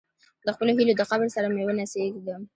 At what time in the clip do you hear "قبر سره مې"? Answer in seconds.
1.09-1.63